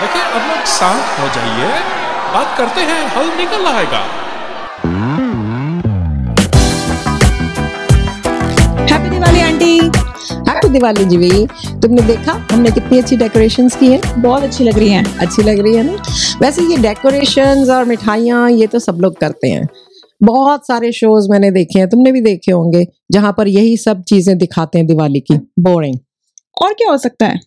देखिए 0.00 0.22
अब 0.22 0.48
लोग 0.48 0.64
शांत 0.68 1.18
हो 1.20 1.26
जाइए। 1.34 1.68
बात 2.34 2.56
करते 2.58 2.80
हैं 2.80 3.00
हल 3.14 3.26
निकल 3.38 3.66
आएगा। 3.66 3.98
Happy 8.90 9.10
Diwali 9.10 9.40
aunty 9.40 9.76
happy 10.48 10.68
Diwali 10.68 11.04
जी 11.04 11.16
भी 11.16 11.46
तुमने 11.82 12.02
देखा 12.02 12.32
हमने 12.52 12.70
कितनी 12.70 12.98
अच्छी 12.98 13.16
डेकोरेशंस 13.16 13.76
की 13.76 13.92
है? 13.92 14.00
बहुत 14.18 14.42
अच्छी 14.42 14.64
लग 14.64 14.78
रही 14.78 14.88
है। 14.88 15.04
अच्छी 15.18 15.42
लग 15.42 15.58
रही 15.58 15.74
है 15.74 15.82
ना? 15.82 16.02
वैसे 16.40 16.62
ये 16.62 16.76
डेकोरेशंस 16.78 17.68
और 17.68 17.84
मिठाइयाँ 17.84 18.50
ये 18.50 18.66
तो 18.66 18.78
सब 18.78 18.98
लोग 19.00 19.18
करते 19.18 19.48
हैं। 19.48 19.68
बहुत 20.22 20.66
सारे 20.66 20.92
शोज़ 20.92 21.30
मैंने 21.30 21.50
देखे 21.50 21.78
हैं 21.78 21.88
तुमने 21.88 22.12
भी 22.12 22.20
देखे 22.20 22.52
होंगे 22.52 22.86
जहाँ 23.12 23.34
पर 23.38 23.48
यही 23.48 23.76
सब 23.76 24.02
चीज़ें 24.04 24.36
दिखाते 24.38 24.78
हैं 24.78 24.86
दिवाली 24.86 25.20
की। 25.20 25.38
बोरिंग 25.60 25.98
और 26.62 26.72
क्या 26.72 26.90
हो 26.90 26.96
सकता 26.98 27.26
है? 27.26 27.40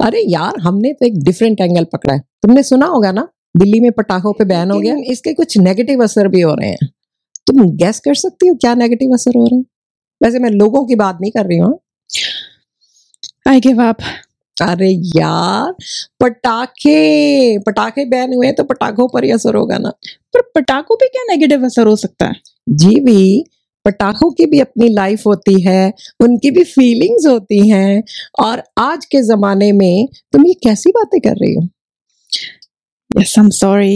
अरे 0.00 0.22
यार 0.28 0.60
हमने 0.60 0.92
तो 0.92 1.06
एक 1.06 1.22
डिफरेंट 1.24 1.60
एंगल 1.60 1.84
पकड़ा 1.84 2.14
है। 2.14 2.20
तुमने 2.42 2.62
सुना 2.62 2.86
होगा 2.86 3.12
ना 3.12 3.28
दिल्ली 3.56 3.80
में 3.80 3.90
पटाखों 3.92 4.32
पे 4.32 4.44
बैन 4.44 4.70
हो 4.70 4.78
गया। 4.80 4.94
इसके 5.12 5.32
कुछ 5.34 5.58
नेगेटिव 5.58 6.02
असर 6.04 6.28
भी 6.28 6.40
हो 6.40 6.54
रहे 6.54 6.68
हैं। 6.68 6.88
तुम 7.46 7.64
गैस 7.76 8.00
कर 8.00 8.14
सकती 8.16 8.48
हो 8.48 8.54
क्या 8.54 8.74
नेगेटिव 8.74 9.12
असर 9.14 9.36
हो 9.36 9.44
रहे 9.46 9.56
हैं? 9.56 9.64
वैसे 10.20 10.38
मैं 10.38 10.50
लोगों 10.50 10.84
की 10.86 10.94
बात 10.96 11.18
नहीं 11.20 11.30
कर 11.30 11.46
रही 11.46 11.58
हूँ 11.58 11.78
आई 13.48 13.60
गिव 13.60 13.82
अप 13.82 13.98
अरे 14.56 14.88
यार 15.16 15.72
पटाखे 16.20 17.58
पटाखे 17.58 18.04
बैन 18.04 18.34
हुए 18.34 18.50
तो 18.52 18.64
पटाखों 18.64 19.06
पर 19.08 19.24
ही 19.24 19.30
असर 19.30 19.54
होगा 19.54 19.78
ना। 19.78 19.90
पर 20.34 20.42
पटाखों 20.54 20.96
पे 20.96 21.06
क्या 21.08 21.22
नेगेटिव 21.28 21.64
असर 21.66 21.86
हो 21.86 21.94
सकता 21.96 22.26
है? 22.26 22.34
जी 22.68 23.00
भी। 23.00 23.44
पटाखों 23.88 24.30
की 24.30 24.46
भी 24.46 24.60
अपनी 24.60 24.88
लाइफ 24.88 25.26
होती 25.26 25.60
है 25.62 25.92
उनकी 26.20 26.50
भी 26.50 26.64
फीलिंग्स 26.64 27.26
होती 27.26 27.68
हैं 27.68 28.02
और 28.40 28.62
आज 28.78 29.04
के 29.04 29.22
जमाने 29.22 29.72
में 29.72 30.08
तुम 30.32 30.46
ये 30.46 30.54
कैसी 30.54 30.90
बातें 30.90 31.20
कर 31.20 31.36
रही 31.36 31.54
हो? 31.54 31.68
Yes 33.20 33.34
I 33.38 33.44
am 33.44 33.50
sorry 33.50 33.94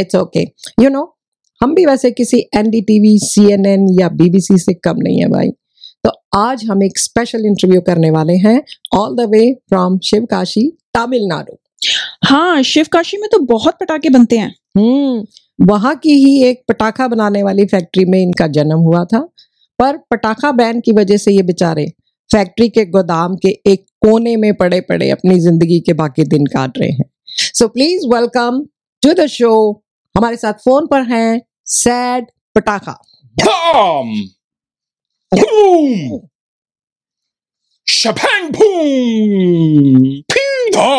it's 0.00 0.14
okay 0.14 0.42
you 0.82 0.88
know 0.88 1.12
हम 1.60 1.74
भी 1.74 1.84
वैसे 1.86 2.10
किसी 2.10 2.38
एन 2.38 2.60
एनडीटीवी 2.60 3.18
सीएनएन 3.18 3.86
या 4.00 4.08
बीबीसी 4.08 4.58
से 4.58 4.74
कम 4.74 4.96
नहीं 4.98 5.20
है 5.20 5.28
भाई। 5.28 5.50
तो 6.04 6.10
आज 6.38 6.64
हम 6.64 6.82
एक 6.82 6.98
स्पेशल 6.98 7.46
इंटरव्यू 7.46 7.80
करने 7.80 8.10
वाले 8.10 8.34
हैं 8.36 8.60
all 8.94 9.16
the 9.16 9.20
way 9.20 9.54
from 9.68 9.98
Sivakasi 9.98 10.68
Tamil Nadu 10.94 11.56
हाँ 12.24 12.62
शिव 12.62 12.86
काशी 12.92 13.16
में 13.16 13.28
तो 13.32 13.38
बहुत 13.38 13.76
पटाखे 13.80 14.08
बनते 14.08 14.38
हैं। 14.38 14.54
हम्म। 14.76 15.24
वहाँ 15.58 15.94
की 15.96 16.12
ही 16.14 16.42
एक 16.44 16.62
पटाखा 16.68 17.06
बनाने 17.08 17.42
वाली 17.42 17.64
फैक्ट्री 17.66 18.04
में 18.04 18.20
इनका 18.22 18.46
जन्म 18.46 18.80
हुआ 18.80 19.04
था 19.04 19.20
पर 19.78 19.96
पटाखा 20.10 20.50
बैन 20.52 20.80
की 20.80 20.92
वजह 20.92 21.16
से 21.16 21.32
ये 21.32 21.42
बेचारे 21.42 21.86
फैक्ट्री 22.30 22.68
के 22.68 22.84
गोदाम 22.86 23.36
के 23.36 23.48
एक 23.66 23.84
कोने 24.02 24.36
में 24.36 24.52
पड़े 24.54 24.80
पड़े 24.80 25.10
अपनी 25.10 25.38
ज़िंदगी 25.40 25.80
के 25.80 25.92
बाकी 25.92 26.24
दिन 26.24 26.46
काट 26.46 26.78
रहे 26.78 26.90
हैं 26.90 27.04
so 27.54 27.68
please 27.68 28.06
welcome 28.14 28.64
to 29.02 29.12
the 29.14 29.26
show 29.28 29.52
हमारे 30.14 30.36
साथ 30.36 30.64
फ़ोन 30.64 30.86
पर 30.86 31.02
हैं 31.02 31.40
सैड 31.72 32.26
पटाखा! 32.56 32.98
Shabang 37.86 38.46
boom! 38.52 40.22
Peter! 40.26 40.94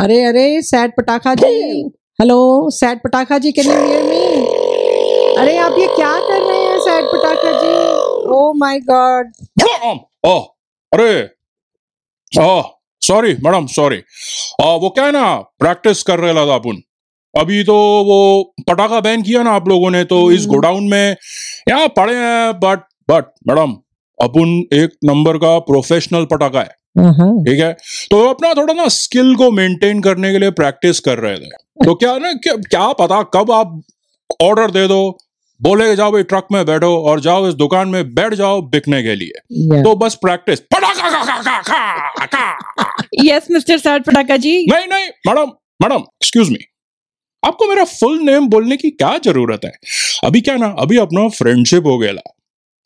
अरे 0.00 0.22
अरे 0.24 0.62
सैड 0.62 0.92
पटाखा 0.96 1.34
जी 1.34 1.52
हेलो 2.18 2.70
सैड 2.70 2.98
पटाखा 2.98 3.36
जी 3.38 3.50
कैन 3.52 3.66
यू 3.66 3.72
हियर 3.78 4.02
मी 4.02 4.20
अरे 5.40 5.56
आप 5.58 5.74
ये 5.78 5.86
क्या 5.96 6.12
कर 6.28 6.40
रहे 6.42 6.60
हैं 6.60 6.78
सैड 6.80 7.04
पटाखा 7.06 7.50
जी? 7.52 7.72
Oh 8.34 8.52
my 8.56 8.78
god! 8.86 9.32
Oh, 10.26 10.40
अरे 10.92 11.10
oh, 12.32 12.62
सॉरी 13.02 13.34
मैडम 13.44 13.66
सॉरी 13.72 13.98
वो 14.60 14.90
क्या 14.90 15.04
है 15.04 15.12
ना 15.12 15.34
प्रैक्टिस 15.58 16.02
कर 16.02 16.18
रहे 16.18 16.34
था 16.34 16.54
अपन। 16.54 16.80
अभी 17.34 17.62
तो 17.64 17.74
वो 18.04 18.18
पटाखा 18.68 19.00
बैन 19.00 19.22
किया 19.22 19.42
ना 19.42 19.52
आप 19.54 19.68
लोगों 19.68 19.90
ने 19.90 20.02
तो 20.04 20.20
इस 20.30 20.40
हम्म। 20.40 20.54
गोडाउन 20.54 20.88
में 20.90 21.16
यहाँ 21.68 21.88
पड़े 21.96 22.14
हैं 22.14 22.52
बट 22.60 22.88
बट 23.10 23.30
मैडम 23.48 23.76
अपन 24.18 24.56
एक 24.74 24.96
नंबर 25.04 25.38
का 25.38 25.58
प्रोफेशनल 25.68 26.24
पटाखा 26.32 26.60
है। 26.60 26.74
ठीक 27.44 27.60
है? 27.60 27.72
तो 28.10 28.26
अपना 28.30 28.54
थोड़ा 28.54 28.74
ना 28.74 28.88
स्किल 28.94 29.34
को 29.36 29.50
मेंटेन 29.52 30.02
करने 30.02 30.32
के 30.32 30.38
लिए 30.38 30.50
प्रैक्टिस 30.62 31.00
कर 31.00 31.18
रहे 31.18 31.36
थे। 31.36 31.64
तो 31.84 31.94
क्या 31.94 32.16
ना 32.18 32.32
क्या, 32.32 32.54
क्या 32.54 32.92
पता 32.92 33.22
कब 33.34 33.50
आप 33.52 33.82
ऑर्डर 34.42 34.70
दे 34.70 34.86
दो 34.88 35.18
बोले 35.60 35.96
जाओ 35.96 36.12
भाई 36.12 36.22
ट्रक 36.22 36.46
में 36.52 36.64
बैठो 36.66 36.88
और 37.02 37.20
जाओ 37.20 37.48
इस 37.48 37.54
दुकान 37.54 37.88
में 37.88 38.14
बैठ 38.14 38.34
जाओ 38.34 38.60
बिकने 38.62 39.02
के 39.02 39.14
लिए। 39.14 39.66
Yeah. 39.66 39.84
तो 39.84 39.94
बस 39.96 40.14
प्रैक्टिस 40.14 40.60
पटाखा 40.60 41.10
खा 41.10 41.24
खा 41.24 41.60
खा 41.62 42.26
खा 42.26 42.26
खा 42.26 43.04
यस 43.24 43.46
मिस्टर 43.50 44.00
पटाखा 44.00 44.36
जी 44.36 44.54
नहीं 44.66 44.86
नहीं 44.86 45.06
मैडम 45.26 45.52
मैडम 45.82 45.96
एक्सक्यूज 45.96 46.50
मी 46.50 46.58
आपको 47.42 47.66
मेरा 47.66 47.84
फुल 47.84 48.18
नेम 48.20 48.48
बोलने 48.48 48.76
की 48.76 48.90
क्या 48.90 49.18
ज़रूरत 49.18 49.60
है? 49.64 49.72
अभी 50.24 50.40
क्या 50.40 50.56
ना 50.56 50.74
अभी 50.78 50.96
अपना 50.98 51.28
फ्रेंडशिप 51.28 51.86
हो 51.86 51.98
गया 51.98 52.32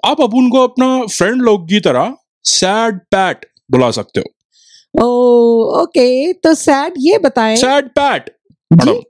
आप 0.04 0.20
अब 0.20 0.34
उनको 0.34 0.66
अपना 0.66 0.88
फ्रेंड 1.06 1.42
लोग 1.42 1.68
की 1.68 1.80
तरह 1.80 2.14
सैड 2.44 2.98
पैट 3.14 3.46
बुला 3.70 3.90
सकते 3.90 4.20
हो। 4.20 5.82
ओके 5.82 6.32
तो 6.32 6.54
सैड 6.54 6.94
ये 6.98 7.18
बताएँ। 7.18 7.56
सैड 7.56 7.88
पैट 7.88 8.30
मैडम 8.70 9.00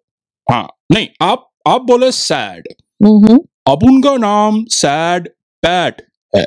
हाँ 0.47 0.69
नहीं 0.93 1.07
आप 1.23 1.49
आप 1.69 1.83
बोले 1.83 2.11
सैड 2.13 2.69
हम्म, 3.05 3.39
अब 3.73 3.83
उनका 3.85 4.17
नाम 4.17 4.65
सैड 4.71 5.29
पैट 5.63 6.03
है। 6.33 6.43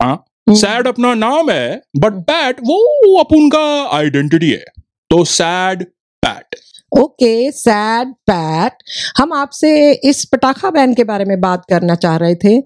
हाँ 0.00 0.14
हम्म। 0.14 0.54
सैड 0.58 0.86
अपना 0.88 1.12
नाम 1.14 1.50
है 1.50 1.76
बट 1.98 2.12
पैट 2.30 2.60
वो 2.60 3.16
अपन 3.20 3.48
का 3.50 3.64
आइडेंटिटी 3.96 4.50
है। 4.50 4.64
तो 5.10 5.24
sad 5.24 5.84
pat 6.22 6.54
okay 6.94 7.50
sad 7.50 8.08
pat 8.30 8.82
हम 9.18 9.32
आपसे 9.32 9.70
इस 10.04 10.24
पटाखा 10.24 10.70
बैन 10.70 10.94
के 10.94 11.04
बारे 11.04 11.24
में 11.24 11.40
बात 11.40 11.64
करना 11.70 11.94
चाह 11.94 12.16
रहे 12.16 12.34
थे। 12.34 12.56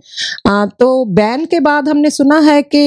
आ, 0.46 0.66
तो 0.66 1.04
बैन 1.14 1.44
के 1.44 1.60
बाद 1.60 1.88
हमने 1.88 2.10
सुना 2.10 2.38
है 2.40 2.60
कि 2.64 2.82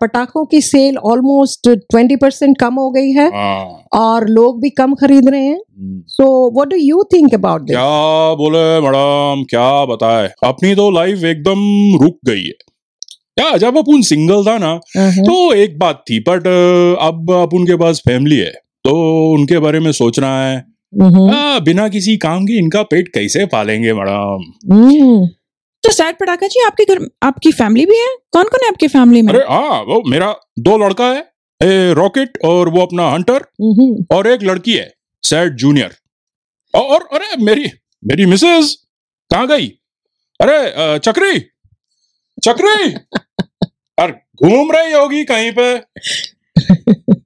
पटाखों 0.00 0.44
की 0.44 0.60
सेल 0.62 0.96
ऑलमोस्ट 1.06 1.68
ट्वेंटी 1.68 2.16
परसेंट 2.16 2.56
कम 2.60 2.74
हो 2.74 2.90
गई 2.90 3.10
है 3.12 3.26
हाँ। 3.34 4.00
और 4.00 4.28
लोग 4.30 4.60
भी 4.62 4.70
कम 4.72 4.94
खरीद 4.94 5.28
रहे 5.28 5.44
हैं। 5.44 5.54
हम्म। 5.54 6.02
So 6.08 6.26
what 6.54 6.68
do 6.68 6.76
you 6.76 7.02
think 7.12 7.34
about 7.34 7.62
this 7.62 7.76
क्या 7.76 8.34
बोले 8.34 8.64
मैडम? 8.80 9.44
क्या 9.50 9.84
बताए? 9.86 10.28
अपनी 10.44 10.74
तो 10.74 10.90
लाइफ 10.90 11.24
एकदम 11.26 12.04
रुक 12.04 12.18
गई 12.26 12.42
है। 12.42 12.62
क्या 13.36 13.56
जब 13.58 13.78
अपन 13.78 14.02
सिंगल 14.02 14.44
था 14.44 14.56
ना 14.58 14.74
तो 14.96 15.52
एक 15.54 15.78
बात 15.78 16.04
थी 16.10 16.18
बट 16.28 16.46
अब 17.02 17.32
अपन 17.32 17.66
के 17.66 17.76
पास 17.76 18.02
फैमिली 18.08 18.36
है। 18.36 18.52
तो 18.84 18.92
उनके 19.32 19.58
बारे 19.58 19.80
में 19.80 19.92
सोचना 19.92 20.28
है। 20.40 20.56
आ, 21.34 21.58
बिना 21.58 21.88
किसी 21.88 22.16
काम 22.16 22.44
के 22.44 22.58
इनका 22.58 22.82
पेट 22.82 23.08
कैसे 23.08 23.44
पालेंगे 23.46 23.92
मैडम? 23.92 24.44
तो 25.82 25.90
सैड 25.90 26.16
पटाखा 26.16 26.46
जी 26.46 26.60
आपके 26.64 26.84
घर 26.84 27.00
आपकी 27.22 27.52
फैमिली 27.52 27.86
भी 27.86 27.96
है? 27.96 28.08
कौन 28.32 28.44
कौन 28.44 28.64
है 28.64 28.68
आपकी 28.68 28.88
फैमिली 28.88 29.22
में? 29.22 29.32
अरे 29.34 29.42
हाँ 29.44 29.80
वो 29.82 30.02
मेरा 30.10 30.34
दो 30.58 30.76
लड़का 30.78 31.06
है 31.12 31.20
ए, 31.60 31.92
रॉकेट 31.92 32.38
और 32.44 32.68
वो 32.68 32.80
अपना 32.82 33.08
हंटर 33.10 33.44
और 34.16 34.26
एक 34.26 34.42
लड़की 34.42 34.72
है 34.72 34.92
सैड 35.22 35.56
जूनियर। 35.56 35.94
और, 36.74 37.08
अरे 37.12 37.36
मेरी 37.44 37.64
मेरी 38.04 38.26
मिसेस 38.26 38.76
कहाँ 39.30 39.46
गई? 39.48 39.66
अरे 40.40 40.98
चक्री 40.98 41.38
चक्री 42.44 42.92
अरे 43.98 44.12
घूम 44.42 44.72
रही 44.72 44.92
होगी 44.92 45.24
कहीं 45.24 45.52
पे। 45.58 45.74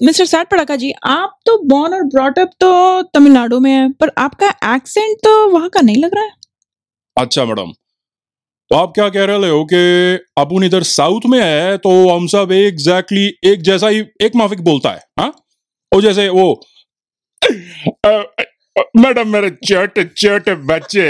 मिस्टर 0.00 0.24
सैड 0.24 0.46
पटाखा 0.46 0.76
जी 0.76 0.90
आप 1.04 1.38
तो 1.46 1.56
बॉर्न 1.68 1.94
और 1.94 2.02
ब्रॉट 2.04 2.38
अप 2.38 2.50
तो 2.60 3.02
तमिलनाडु 3.14 3.58
में 3.60 3.70
है, 3.72 3.88
पर 3.92 4.10
आपका 4.18 4.48
एक्सेंट 4.74 5.16
तो 5.24 5.32
वहाँ 5.48 5.68
का 5.68 5.80
नहीं 5.80 5.96
लग 5.96 6.14
रहा 6.14 6.24
है? 6.24 6.30
अच्छा 7.16 7.44
मैडम 7.44 7.72
तो 8.70 8.76
आप 8.76 8.92
क्या 8.94 9.08
कह 9.08 9.24
रहे 9.24 9.48
हो 9.50 9.64
कि 9.64 9.80
अपन 10.38 10.64
इधर 10.64 10.82
साउथ 10.82 11.26
में 11.26 11.38
है 11.40 11.76
तो 11.78 11.90
हम 12.08 12.26
सब 12.26 12.52
एग्जैक्टली 12.52 13.26
exactly 13.26 13.52
एक 13.52 13.62
जैसा 13.62 13.88
ही, 13.88 14.04
एक 14.20 14.36
माफिक 14.36 14.60
बोलता 14.60 14.90
है 14.90 15.02
हाँ? 15.20 15.32
वो 15.92 16.00
जैसे 16.00 16.28
वो 16.28 16.60
मैडम 18.96 19.28
मेरे 19.28 19.50
छोटे 19.50 20.04
छोटे 20.16 20.54
बच्चे, 20.66 21.06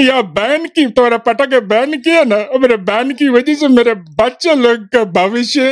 या 0.00 0.20
बैन 0.22 0.66
की, 0.66 0.86
तुम्हारा 0.86 1.18
पटाखे 1.18 1.60
बैन 1.66 2.00
किया 2.00 2.24
ना 2.24 2.36
मेरे 2.58 2.76
बैन 2.88 3.14
की 3.14 3.28
वजह 3.28 3.54
से 3.54 3.68
मेरे 3.68 3.94
बच्चे 4.20 4.54
लोग 4.54 4.86
का 4.88 5.04
भविष्य 5.12 5.70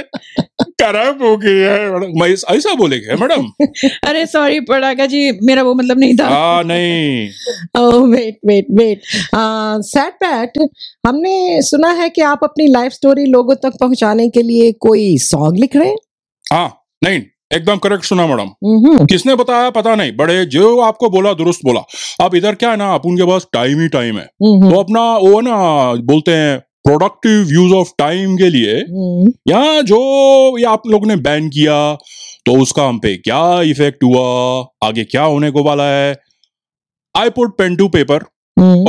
खराब 0.81 1.23
हो 1.23 1.37
गया 1.37 1.73
है 1.73 2.09
मैं 2.21 2.29
ऐसा 2.55 2.75
बोलेंगे 2.75 3.15
मैडम? 3.21 3.47
अरे 4.09 4.25
सॉरी 4.27 4.61
पटाखा 4.71 5.07
जी 5.07 5.21
मेरा 5.43 5.63
वो 5.63 5.75
मतलब 5.75 5.99
नहीं 5.99 6.17
था। 6.17 6.29
हाँ 6.29 6.63
नहीं। 6.65 7.29
ओह 7.81 8.07
wait 8.11 8.39
wait 8.47 8.67
wait 8.81 9.03
sad 9.87 10.13
pat 10.25 10.59
हमने 11.07 11.37
सुना 11.63 11.93
है 12.01 12.09
कि 12.11 12.23
आप 12.23 12.41
अपनी 12.45 12.67
लाइफ 12.69 12.93
स्टोरी 12.93 13.25
लोगों 13.27 13.55
तक 13.63 13.77
पहुँचाने 13.81 14.29
के 14.29 14.43
लिए 14.43 14.73
कोई 14.81 15.17
सॉन्ग 15.21 15.59
लिख 15.61 15.77
रहे 15.77 15.89
हैं? 15.89 15.97
हाँ 16.53 16.69
नहीं 17.05 17.23
एकदम 17.55 17.77
करेक्ट 17.77 18.05
सुना 18.05 18.27
मैडम। 18.27 18.49
हम्म, 18.67 19.05
किसने 19.07 19.35
बताया 19.37 19.71
पता 19.71 19.95
नहीं। 19.95 20.13
बड़े 20.17 20.45
जो 20.47 20.79
आपको 20.81 21.11
बोला 21.11 21.33
दुरुस्त 21.35 21.61
बोला। 21.65 21.81
अब 22.25 22.35
इधर 22.35 22.55
क्या 22.55 22.71
है 22.71 22.77
ना 22.77 22.93
अपन 22.95 23.17
के 23.17 23.27
पास 23.27 23.47
टाइम 23.53 23.81
ही 23.81 23.89
टाइम 23.89 24.19
है। 24.19 24.25
हम्म, 24.43 24.71
तो 24.71 24.79
अपना 24.81 25.03
वो 25.17 25.35
है 25.37 25.43
ना 25.43 25.57
बोलते 26.05 26.33
हैं 26.33 26.63
प्रोडक्टिव 26.85 27.51
यूज़ 27.51 27.73
ऑफ़ 27.75 27.91
टाइम 27.99 28.37
के 28.37 28.49
लिए 28.51 28.75
हम्म, 28.75 29.33
यहाँ 29.49 29.83
जो 29.83 30.59
ये 30.59 30.65
आप 30.67 30.83
लोगों 30.87 31.07
ने 31.07 31.17
बैन 31.23 31.49
किया 31.49 31.79
तो 32.47 32.61
उसका 32.63 32.83
हम 32.89 32.99
पे 32.99 33.17
क्या 33.17 33.61
इफ़ेक्ट 33.63 34.05
हुआ? 34.05 34.23
आगे 34.85 35.05
क्या 35.05 35.23
होने 35.23 35.51
को 35.51 35.63
वाला 35.65 35.85
है? 35.85 36.15
I 37.15 37.31
put 37.31 37.57
pen 37.59 37.77
to 37.77 37.89
paper. 37.89 38.25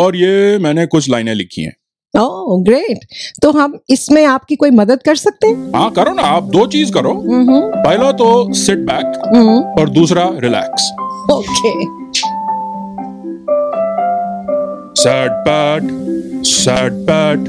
और 0.01 0.15
ये 0.15 0.57
मैंने 0.57 0.85
कुछ 0.85 1.09
लाइनें 1.09 1.33
लिखी 1.33 1.61
हैं। 1.61 1.73
ओह 2.13 2.63
ग्रेट 2.63 3.05
तो 3.41 3.51
हम 3.51 3.77
इसमें 3.89 4.25
आपकी 4.25 4.55
कोई 4.55 4.69
मदद 4.71 5.01
कर 5.05 5.15
सकते 5.15 5.47
हैं? 5.47 5.71
हाँ 5.75 5.89
करो 5.91 6.13
ना 6.13 6.23
आप 6.23 6.43
दो 6.51 6.65
चीज़ 6.67 6.91
करो। 6.93 7.11
हम्म, 7.13 7.59
पहला 7.77 8.11
तो 8.11 8.53
सिट 8.55 8.79
बैक 8.87 9.21
हम्म, 9.25 9.57
और 9.81 9.89
दूसरा 9.89 10.29
relax 10.37 10.91
okay 11.31 11.71
sad 15.05 15.31
pat 15.47 15.83
sad 16.45 16.93
pat 17.07 17.47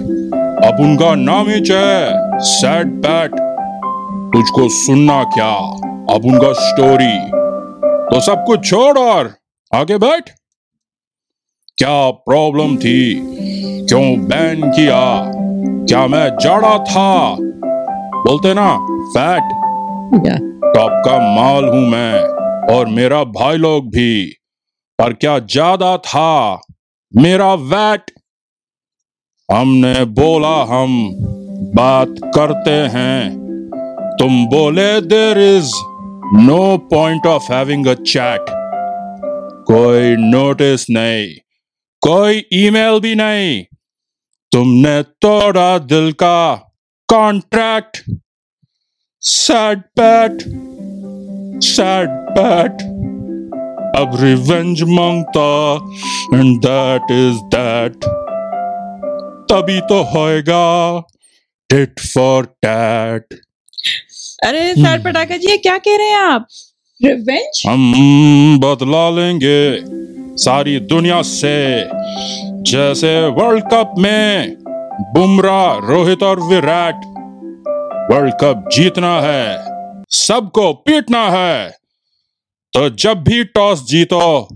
अब 0.64 0.80
उनका 0.80 1.14
नाम 1.14 1.48
ही 1.48 1.60
है? 1.70 2.40
सैड 2.46 2.90
पैट 3.04 3.30
तुझको 4.32 4.68
सुनना 4.68 5.22
क्या? 5.34 5.52
अब 6.14 6.24
उनका 6.24 6.52
स्टोरी 6.52 7.16
तो 8.10 8.20
सब 8.20 8.44
कुछ 8.46 8.68
छोड़ 8.68 8.98
और 8.98 9.32
आगे 9.72 9.98
बैठ। 9.98 10.30
क्या 11.78 12.10
प्रॉब्लम 12.28 12.76
थी? 12.76 13.14
क्यों 13.88 14.04
बैन 14.26 14.70
किया? 14.70 15.00
क्या 15.86 16.06
मैं 16.06 16.28
जाड़ा 16.38 16.76
था? 16.84 17.36
बोलते 18.20 18.54
ना 18.54 18.68
फैट 19.16 19.42
टॉप 20.76 21.02
का 21.06 21.18
माल 21.34 21.68
हूँ 21.68 21.88
मैं 21.88 22.14
और 22.76 22.86
मेरा 22.90 23.24
भाई 23.40 23.56
लोग 23.56 23.90
भी। 23.90 24.24
पर 24.98 25.12
क्या 25.12 25.38
ज़्यादा 25.38 25.96
था? 25.96 26.60
मेरा 27.12 27.52
वैट, 27.54 28.10
हमने 29.48 30.04
बोला 30.14 30.56
हम 30.64 30.96
बात 31.74 32.14
करते 32.34 32.76
हैं। 32.92 33.20
तुम 34.18 34.44
बोले 34.46 35.00
there 35.02 35.38
is 35.38 35.72
no 36.38 36.76
point 36.90 37.26
of 37.26 37.52
having 37.52 37.86
a 37.86 37.94
chat 37.94 38.46
कोई 39.68 40.16
नोटिस 40.18 40.86
नहीं, 40.90 41.26
कोई 42.02 42.44
ईमेल 42.54 43.00
भी 43.00 43.14
नहीं। 43.14 43.62
तुमने 44.52 45.02
तोड़ा 45.22 45.78
दिल 45.86 46.12
का 46.14 46.54
contract 47.08 48.02
sad 49.22 49.80
pat 50.00 50.42
sad 51.64 52.08
pat 52.30 52.82
अब 53.98 54.16
रिवेंज 54.20 54.82
माँगता 54.88 55.48
एंड 56.38 56.58
दैट 56.66 57.10
इज़ 57.10 57.38
दैट 57.54 58.04
तभी 59.50 59.80
तो 59.80 60.02
होएगा 60.04 60.64
टिट 61.70 62.00
फॉर 62.00 62.44
टैट 62.44 63.34
अरे। 64.44 64.72
सैड 64.74 65.04
पटाखा 65.04 65.36
जी 65.36 65.56
क्या 65.58 65.76
कह 65.78 65.96
रहे 65.96 66.08
हैं 66.08 66.18
आप? 66.18 66.46
रिवेंज 67.00 67.62
हम 67.68 68.60
बदला 68.60 69.08
लेंगे 69.10 70.36
सारी 70.36 70.78
दुनिया 70.80 71.20
से। 71.22 71.56
जैसे 72.70 73.14
वर्ल्ड 73.30 73.64
कप 73.64 73.94
में 73.98 74.56
बुमराह 75.14 75.72
रोहित 75.88 76.22
और 76.22 76.40
विराट। 76.40 77.04
वर्ल्ड 78.12 78.34
कप 78.40 78.68
जीतना 78.72 79.20
है 79.20 79.56
सबको 80.10 80.72
पीटना 80.86 81.28
है। 81.30 81.85
तो 82.72 82.88
जब 82.96 83.22
भी 83.24 83.42
टॉस 83.46 83.82
जीतो 83.88 84.48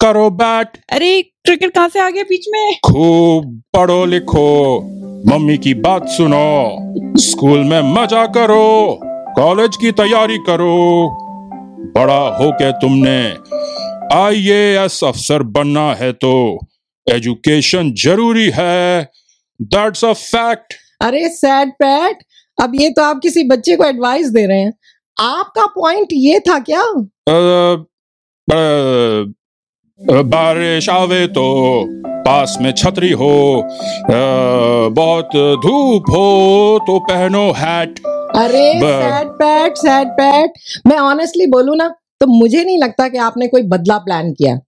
करो 0.00 0.28
बैट। 0.32 0.78
अरे 0.92 1.10
क्रिकेट 1.22 1.74
कहाँ 1.74 1.88
से 1.88 2.00
आ 2.00 2.08
गया 2.10 2.22
बीच 2.22 2.46
में? 2.48 2.74
खूब 2.84 3.62
पढ़ो 3.74 4.04
लिखो। 4.04 4.80
मम्मी 5.26 5.56
की 5.58 5.74
बात 5.76 6.08
सुनो। 6.08 7.16
स्कूल 7.20 7.58
में 7.64 7.80
मज़ा 7.92 8.24
करो। 8.26 8.98
कॉलेज 9.36 9.76
की 9.76 9.92
तैयारी 9.92 10.38
करो। 10.38 10.74
बड़ा 11.96 12.20
होके 12.36 12.70
तुमने 12.72 13.18
आईएएस 14.14 15.00
अफसर 15.04 15.42
बनना 15.52 15.92
है 15.94 16.12
तो 16.14 16.34
एजुकेशन 17.06 17.92
ज़रूरी 17.94 18.50
है। 18.54 19.10
दैट्स 19.60 20.04
अ 20.04 20.12
फैक्ट 20.12 20.74
अरे 21.02 21.28
सैड 21.28 21.72
पैट 21.78 22.24
अब 22.58 22.72
ये 22.74 22.90
तो 22.90 23.02
आप 23.02 23.20
किसी 23.22 23.44
बच्चे 23.48 23.76
को 23.76 23.84
एडवाइस 23.84 24.28
दे 24.30 24.46
रहे 24.46 24.60
हैं। 24.60 24.72
आपका 25.16 25.66
पॉइंट 25.74 26.08
ये 26.12 26.38
था 26.40 26.58
क्या? 26.60 26.82
बारिश 30.28 30.88
आवे 30.88 31.26
तो 31.26 31.44
पास 32.24 32.56
में 32.60 32.72
छतरी 32.72 33.10
हो 33.12 33.62
बहुत 34.90 35.36
धूप 35.62 36.10
हो 36.10 36.78
तो 36.86 36.98
पहनो 37.00 37.50
हैट 37.56 38.00
अरे 38.36 38.72
सैड 38.80 39.28
पैट 39.32 39.76
सैड 39.78 40.08
पैट 40.10 40.52
मैं 40.86 40.98
ऑनेस्टली 40.98 41.46
बोलू 41.46 41.74
ना 41.74 41.88
तो 42.20 42.26
मुझे 42.28 42.64
नहीं 42.64 42.78
लगता 42.78 43.08
कि 43.08 43.18
आपने 43.18 43.48
कोई 43.48 43.62
बदला 43.68 43.98
प्लान 43.98 44.32
किया। 44.32 44.58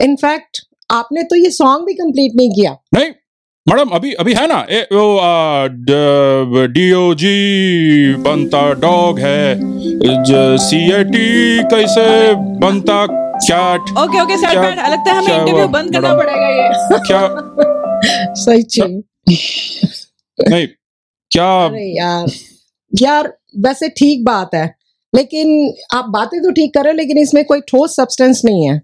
इनफैक्ट 0.00 0.60
आपने 0.90 1.22
तो 1.22 1.36
ये 1.36 1.50
सॉन्ग 1.50 1.86
भी 1.86 1.94
कंप्लीट 1.94 2.32
नहीं 2.36 2.50
किया। 2.50 2.76
नहीं। 2.94 3.10
मैडम 3.68 3.88
अभी 3.94 4.12
अभी 4.12 4.32
है 4.34 4.46
ना? 4.46 4.58
ए, 4.70 4.80
वो 4.92 6.66
डीओजी 6.66 8.14
बनता 8.26 8.60
डॉग 8.80 9.18
है। 9.18 9.58
सी 10.58 10.78
ए 10.92 11.02
टी 11.04 11.62
कैसे 11.72 12.04
बनता 12.34 13.06
कैट? 13.10 13.90
ओके 13.98 14.20
ओके 14.22 14.36
क्या- 14.36 14.90
लगता 14.92 15.12
है 15.12 15.18
हमें 15.18 15.36
इंटरव्यू 15.38 15.66
बंद 15.68 15.92
करना 15.92 16.14
पड़ेगा 16.14 16.48
ये। 16.48 16.68
क्या 17.08 17.20
सच 18.34 18.78
में 18.80 19.00
नहीं 20.48 20.66
क्या 21.30 21.50
अरे 21.66 21.84
यार 21.98 22.26
यार 23.02 23.32
वैसे 23.58 23.88
ठीक 23.88 24.24
बात 24.24 24.54
है 24.54 24.66
लेकिन 25.14 25.72
आप 25.94 26.04
बातें 26.08 26.40
तो 26.42 26.50
ठीक 26.50 26.74
कर 26.74 26.82
रहे 26.84 26.92
हो 26.92 26.96
लेकिन 26.96 27.18
इसमें 27.18 27.44
कोई 27.44 27.60
ठोस 27.60 27.96
सब्सटेंस 27.96 28.42
नहीं 28.44 28.68
है। 28.68 28.80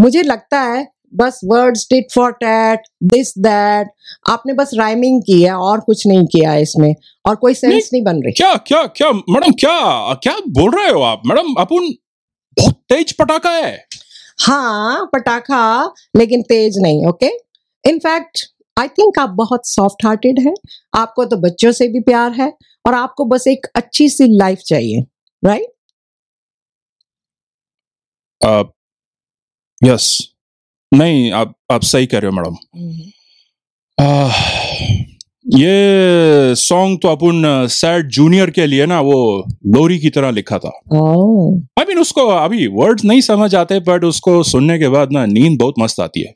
मुझे 0.00 0.22
लगता 0.22 0.60
है 0.60 0.86
बस 1.14 1.40
words 1.44 1.86
tit 1.90 2.12
for 2.14 2.32
tat 2.32 2.86
this 3.02 3.32
that 3.38 3.88
आपने 4.30 4.52
बस 4.52 4.70
राइमिंग 4.74 5.20
की 5.22 5.42
है 5.42 5.54
और 5.54 5.80
कुछ 5.80 6.06
नहीं 6.06 6.26
किया 6.26 6.50
है 6.50 6.62
इसमें 6.62 6.94
और 7.26 7.36
कोई 7.36 7.54
सेंस 7.54 7.72
नहीं 7.72 7.80
नहीं 7.92 8.02
बन 8.04 8.22
रही। 8.22 8.32
क्या 8.32 8.54
क्या 8.66 8.86
क्या 8.96 9.12
मैडम 9.12 9.52
क्या 9.52 10.14
क्या 10.14 10.36
बोल 10.48 10.74
रहे 10.76 10.90
हो 10.90 11.00
आप? 11.02 11.22
मैडम 11.26 11.54
अपन 11.58 11.92
बहुत 12.56 12.74
तेज 12.88 13.12
पटाखा 13.12 13.50
है। 13.50 13.76
हाँ 14.40 15.04
पटाखा 15.14 15.92
लेकिन 16.16 16.42
तेज 16.42 16.78
नहीं 16.78 17.06
ओके 17.06 17.30
इनफैक्ट 17.84 18.44
आई 18.76 18.88
थिंक 18.88 19.18
आप 19.18 19.30
बहुत 19.30 19.66
सॉफ्ट 19.66 20.04
हार्टेड 20.04 20.38
है 20.40 20.54
आपको 20.94 21.24
तो 21.24 21.36
बच्चों 21.36 21.72
से 21.72 21.88
भी 21.88 22.00
प्यार 22.00 22.32
है 22.32 22.52
और 22.86 22.94
आपको 22.94 23.24
बस 23.24 23.46
एक 23.48 23.66
अच्छी 23.76 24.08
सी 24.08 24.26
लाइफ 24.36 24.58
चाहिए 24.58 25.04
राइट 25.42 25.72
यस 29.82 30.35
नहीं 30.96 31.30
आप 31.32 31.54
आप 31.72 31.82
सही 31.84 32.06
कह 32.06 32.18
रहे 32.18 32.30
हो 32.30 32.36
मैडम। 32.36 32.56
ये 35.56 36.54
सॉन्ग 36.56 36.98
तो 37.02 37.08
अपन 37.08 37.66
सैड 37.70 38.08
जूनियर 38.10 38.50
के 38.50 38.66
लिए 38.66 38.86
ना 38.86 39.00
वो 39.00 39.18
लोरी 39.66 39.98
की 39.98 40.10
तरह 40.10 40.30
लिखा 40.30 40.58
था। 40.58 40.68
आई 41.78 41.84
मीन 41.88 41.98
उसको 41.98 42.26
अभी 42.28 42.66
वर्ड्स 42.74 43.04
नहीं 43.04 43.20
समझ 43.22 43.54
आते 43.54 43.78
बट 43.80 44.04
उसको 44.04 44.42
सुनने 44.44 44.78
के 44.78 44.88
बाद 44.88 45.12
ना 45.12 45.24
नींद 45.26 45.58
बहुत 45.60 45.74
मस्त 45.78 46.00
आती 46.00 46.20
है। 46.20 46.32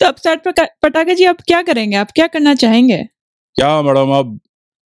तो 0.00 0.06
अब 0.06 0.14
सैड 0.16 0.38
पटाखा 0.82 1.14
जी 1.14 1.24
आप 1.24 1.36
क्या 1.46 1.62
करेंगे? 1.62 1.96
आप 1.96 2.10
क्या 2.14 2.26
करना 2.26 2.54
चाहेंगे? 2.54 2.96
क्या 3.56 3.80
मैडम 3.82 4.10
अब 4.12 4.38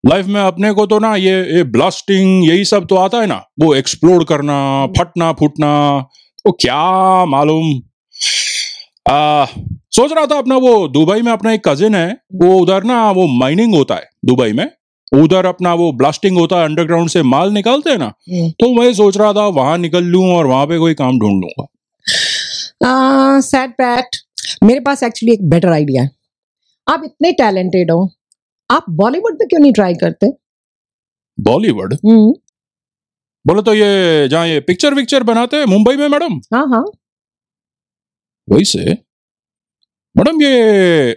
लाइफ 0.05 0.27
में 0.27 0.41
अपने 0.41 0.73
को 0.73 0.87
तो 0.87 0.99
ना 0.99 1.15
ये 1.17 1.35
ये 1.57 1.63
ब्लास्टिंग 1.73 2.45
यही 2.45 2.65
सब 2.65 2.87
तो 2.87 2.97
आता 2.97 3.21
है 3.21 3.27
ना 3.27 3.37
वो 3.61 3.75
एक्सप्लोर 3.75 4.25
करना 4.25 4.87
फटना 4.99 5.33
फूटना 5.33 5.71
तो 6.45 6.53
क्या 6.53 7.25
मालूम? 7.27 7.73
आ, 9.07 9.45
सोच 9.97 10.13
रहा 10.13 10.27
था 10.27 10.37
अपना 10.39 10.57
वो 10.57 10.87
दुबई 10.89 11.23
में 11.23 11.33
अपना 11.33 11.53
एक 11.53 11.63
कजिन 11.69 11.95
है 11.95 12.11
वो 12.43 12.59
उधर 12.59 12.85
ना 12.85 13.11
वो 13.13 13.27
माइनिंग 13.39 13.75
होता 13.75 13.95
है 13.95 14.09
दुबई 14.25 14.53
में। 14.53 14.71
उधर 15.13 15.47
अपना 15.47 15.73
वो 15.75 15.91
ब्लास्टिंग 15.93 16.39
होता 16.39 16.57
है 16.57 16.65
अंडरग्राउंड 16.65 17.09
से 17.11 17.23
माल 17.25 17.51
निकालते 17.53 17.91
हैं 17.91 17.99
ना 17.99 18.05
हम्म। 18.05 18.49
तो 18.61 18.73
मैं 18.75 18.93
सोच 18.95 19.17
रहा 19.17 19.33
था 19.33 19.47
वहाँ 19.57 19.77
निकल 19.79 20.05
लूँ 20.05 20.25
और 20.35 20.47
वहाँ 20.47 20.67
पे 20.67 20.79
कोई 20.79 20.95
काम 20.95 21.19
ढूंढ 21.21 21.43
लूँगा। 21.43 21.67
सैड 23.41 23.71
पैट 23.79 24.17
मेरे 24.63 24.81
पास 24.81 25.03
एक्चुअली 25.03 25.33
एक 25.33 25.49
बेटर 25.51 25.73
आइडिया 25.73 26.03
है। 26.03 26.11
आप 26.87 27.03
इतने 27.05 27.33
टैलेंटेड 27.33 27.91
हो 27.91 28.09
आप 28.71 28.85
बॉलीवुड 28.93 29.37
में 29.41 29.49
क्यों 29.49 29.61
नहीं 29.61 29.73
ट्राई 29.73 29.95
करते? 29.95 30.31
बॉलीवुड 31.39 31.95
हम्म। 31.95 32.33
बोले 33.45 33.63
तो 33.63 33.75
ये 33.75 34.29
जहाँ 34.29 34.47
ये 34.49 34.61
पिक्चर 34.63 34.95
विक्चर 34.95 35.23
बनाते 35.25 35.57
हैं 35.57 35.65
मुंबई 35.67 35.97
में 35.97 36.09
मैडम? 36.09 36.41
हाँ 36.55 36.67
हाँ। 36.69 36.85
वही 38.49 38.65
से। 38.65 38.93
मैडम 40.17 40.43
ये 40.43 41.13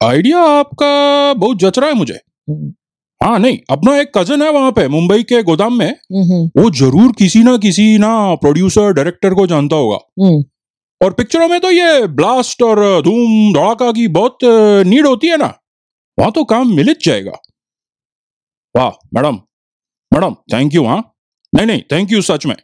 आइडिया 0.00 0.38
आपका 0.50 1.34
बहुत 1.36 1.58
जच 1.58 1.78
रहा 1.78 1.88
है 1.90 1.96
मुझे। 1.96 2.14
हम्म, 2.14 2.72
हाँ 3.20 3.38
नहीं 3.38 3.58
अपना 3.70 3.96
एक 3.98 4.10
कज़न 4.16 4.42
है 4.42 4.50
वहाँ 4.52 4.72
पे 4.72 4.86
मुंबई 4.88 5.22
के 5.22 5.42
गोदाम 5.42 5.78
में। 5.78 5.88
हम्म, 5.88 6.44
वो 6.56 6.70
ज़रूर 6.72 7.12
किसी 7.18 7.42
ना 7.42 7.56
किसी 7.58 7.86
ना 7.98 8.12
प्रोड्यूसर 8.36 8.92
डायरेक्टर 8.92 9.34
को 9.34 9.46
जानता 9.46 9.76
होगा। 9.76 9.98
हम्म, 10.22 10.42
और 11.00 11.12
पिक्चरों 11.12 11.48
में 11.48 11.58
तो 11.60 11.70
ये 11.70 12.06
ब्लास्ट 12.12 12.62
और 12.62 12.80
धूम 13.02 13.52
धड़ाका 13.54 13.90
की 13.92 14.06
बहुत 14.10 14.38
नीड 14.86 15.06
होती 15.06 15.28
है 15.28 15.36
ना। 15.36 15.52
वहाँ 16.18 16.32
तो 16.32 16.44
काम 16.46 16.74
मिल 16.76 16.94
जाएगा। 17.02 17.32
वाह 18.74 18.90
मैडम 19.14 19.40
मैडम 20.12 20.34
थैंक 20.52 20.74
यू 20.74 20.84
हाँ। 20.84 21.02
नहीं 21.52 21.66
नहीं 21.66 21.82
थैंक 21.92 22.12
यू 22.12 22.22
सच 22.22 22.46
में। 22.46 22.54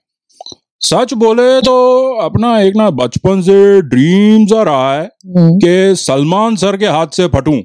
सच 0.84 1.12
बोले 1.14 1.60
तो 1.62 1.74
अपना 2.22 2.58
एक 2.60 2.76
ना 2.76 2.88
बचपन 3.02 3.40
से 3.42 3.58
ड्रीम्स 3.82 4.52
आ 4.52 4.62
रहा 4.62 4.92
है 4.94 5.04
हम्म, 5.04 5.56
कि 5.58 5.94
सलमान 5.96 6.56
सर 6.56 6.76
के 6.76 6.86
हाथ 6.86 7.16
से 7.16 7.26
फटू। 7.36 7.52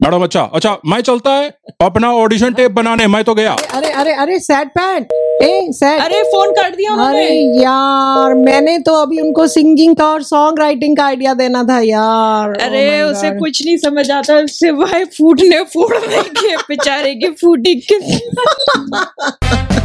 मैडम 0.00 0.22
अच्छा 0.24 0.40
अच्छा 0.54 0.76
मैं 0.86 1.00
चलता 1.00 1.30
है 1.30 1.48
अपना 1.82 2.10
ऑडिशन 2.12 2.52
टेप 2.54 2.70
बनाने 2.70 3.06
मैं 3.06 3.22
तो 3.24 3.34
गया। 3.34 3.52
अरे 3.74 3.90
अरे 3.92 4.12
अरे 4.22 4.38
सैड 4.40 4.68
पैंट 4.78 5.12
ए 5.42 5.68
सैड 5.72 6.00
अरे 6.00 6.22
फ़ोन 6.32 6.50
कर 6.52 6.74
दिया 6.76 6.94
अरे 7.06 7.28
यार 7.62 8.34
मैंने 8.34 8.78
तो 8.88 8.94
अभी 9.02 9.20
उनको 9.20 9.46
सिंगिंग 9.46 9.94
का 9.96 10.06
और 10.06 10.22
सॉन्ग 10.22 10.58
राइटिंग 10.60 10.96
का 10.96 11.04
आइडिया 11.04 11.34
देना 11.34 11.62
था 11.64 11.78
यार। 11.80 12.52
Oh 12.52 12.62
अरे 12.62 12.84
my 12.90 13.10
उसे 13.10 13.30
God. 13.30 13.38
कुछ 13.38 13.64
नहीं 13.66 13.76
समझ 13.76 14.10
आता 14.10 14.44
सिवाय 14.46 15.04
फूटने 15.18 15.62
फोड़ने 15.74 16.22
के 16.40 16.56
बेचारे 16.68 17.14
की 17.14 17.30
फूटी 17.40 17.74
किस 17.82 18.18